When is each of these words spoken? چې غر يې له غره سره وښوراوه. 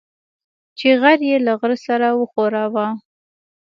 چې 0.77 0.87
غر 1.01 1.19
يې 1.29 1.37
له 1.45 1.53
غره 1.59 1.77
سره 1.87 2.07
وښوراوه. 2.17 2.87